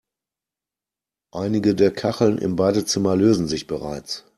[1.31, 4.23] Einige der Kacheln im Badezimmer lösen sich bereits.